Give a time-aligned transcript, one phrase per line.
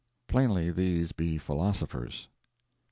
[0.27, 2.27] Plainly these be philosophers.